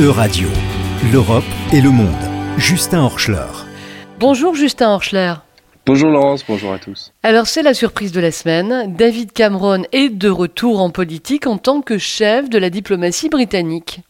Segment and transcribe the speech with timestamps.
[0.00, 0.46] E-Radio,
[1.12, 1.42] l'Europe
[1.72, 2.06] et le monde.
[2.56, 3.48] Justin Horschler.
[4.20, 5.34] Bonjour Justin Horschler.
[5.86, 7.12] Bonjour Laurence, bonjour à tous.
[7.24, 8.94] Alors c'est la surprise de la semaine.
[8.96, 14.02] David Cameron est de retour en politique en tant que chef de la diplomatie britannique.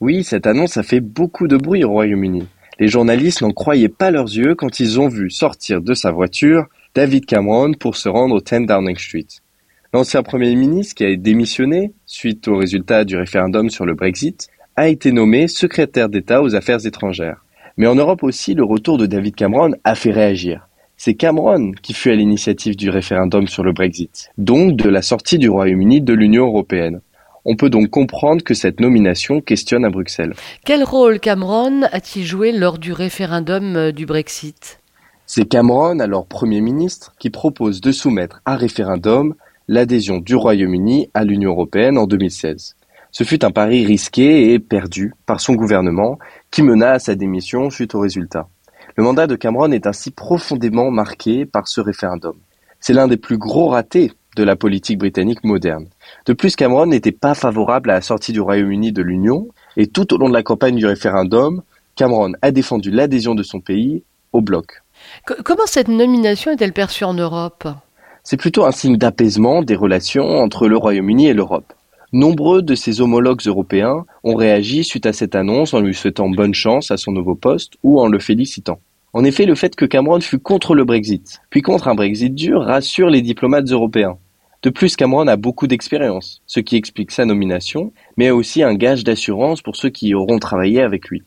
[0.00, 2.48] Oui, cette annonce a fait beaucoup de bruit au Royaume-Uni.
[2.80, 6.64] Les journalistes n'en croyaient pas leurs yeux quand ils ont vu sortir de sa voiture
[6.96, 9.28] David Cameron pour se rendre au 10 Downing Street.
[9.92, 14.88] L'ancien Premier ministre, qui a démissionné suite au résultat du référendum sur le Brexit, a
[14.88, 17.42] été nommé secrétaire d'État aux Affaires étrangères.
[17.78, 20.68] Mais en Europe aussi, le retour de David Cameron a fait réagir.
[20.98, 25.38] C'est Cameron qui fut à l'initiative du référendum sur le Brexit, donc de la sortie
[25.38, 27.00] du Royaume-Uni de l'Union européenne.
[27.44, 30.34] On peut donc comprendre que cette nomination questionne à Bruxelles.
[30.64, 34.80] Quel rôle Cameron a-t-il joué lors du référendum euh, du Brexit?
[35.26, 39.34] C'est Cameron, alors Premier ministre, qui propose de soumettre à référendum
[39.68, 42.76] l'adhésion du Royaume-Uni à l'Union européenne en 2016.
[43.18, 46.18] Ce fut un pari risqué et perdu par son gouvernement
[46.50, 48.46] qui mena à sa démission suite au résultat.
[48.94, 52.34] Le mandat de Cameron est ainsi profondément marqué par ce référendum.
[52.78, 55.86] C'est l'un des plus gros ratés de la politique britannique moderne.
[56.26, 60.12] De plus, Cameron n'était pas favorable à la sortie du Royaume-Uni de l'Union et tout
[60.12, 61.62] au long de la campagne du référendum,
[61.94, 64.82] Cameron a défendu l'adhésion de son pays au bloc.
[65.42, 67.66] comment cette nomination est-elle perçue en Europe?
[68.24, 71.72] C'est plutôt un signe d'apaisement des relations entre le Royaume-Uni et l'Europe.
[72.12, 76.54] Nombreux de ses homologues européens ont réagi suite à cette annonce en lui souhaitant bonne
[76.54, 78.78] chance à son nouveau poste ou en le félicitant.
[79.12, 82.62] En effet, le fait que Cameron fût contre le Brexit, puis contre un Brexit dur,
[82.62, 84.18] rassure les diplomates européens.
[84.62, 89.02] De plus, Cameron a beaucoup d'expérience, ce qui explique sa nomination, mais aussi un gage
[89.02, 91.24] d'assurance pour ceux qui auront travaillé avec lui.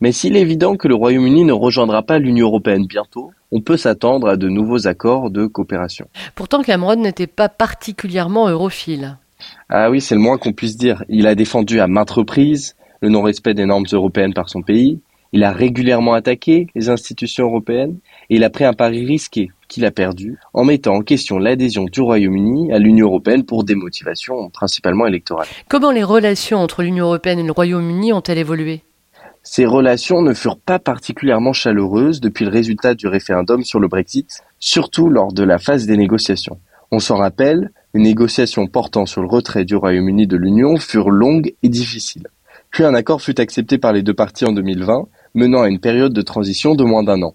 [0.00, 3.76] Mais s'il est évident que le Royaume-Uni ne rejoindra pas l'Union européenne bientôt, on peut
[3.76, 6.08] s'attendre à de nouveaux accords de coopération.
[6.34, 9.18] Pourtant, Cameron n'était pas particulièrement europhile.
[9.68, 11.04] Ah oui, c'est le moins qu'on puisse dire.
[11.08, 15.00] Il a défendu à maintes reprises le non-respect des normes européennes par son pays,
[15.32, 19.84] il a régulièrement attaqué les institutions européennes et il a pris un pari risqué qu'il
[19.86, 24.50] a perdu en mettant en question l'adhésion du Royaume-Uni à l'Union européenne pour des motivations
[24.50, 25.48] principalement électorales.
[25.68, 28.82] Comment les relations entre l'Union européenne et le Royaume-Uni ont-elles évolué?
[29.42, 34.42] Ces relations ne furent pas particulièrement chaleureuses depuis le résultat du référendum sur le Brexit,
[34.60, 36.60] surtout lors de la phase des négociations.
[36.92, 41.54] On s'en rappelle, les négociations portant sur le retrait du Royaume-Uni de l'Union furent longues
[41.62, 42.28] et difficiles.
[42.70, 46.12] Puis un accord fut accepté par les deux parties en 2020, menant à une période
[46.12, 47.34] de transition de moins d'un an.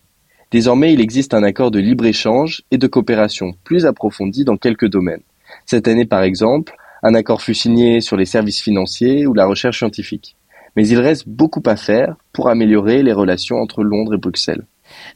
[0.52, 5.22] Désormais, il existe un accord de libre-échange et de coopération plus approfondi dans quelques domaines.
[5.66, 9.78] Cette année, par exemple, un accord fut signé sur les services financiers ou la recherche
[9.78, 10.36] scientifique.
[10.76, 14.66] Mais il reste beaucoup à faire pour améliorer les relations entre Londres et Bruxelles.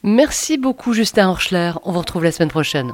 [0.02, 1.72] Merci beaucoup Justin Horschler.
[1.84, 2.92] On vous retrouve la semaine prochaine.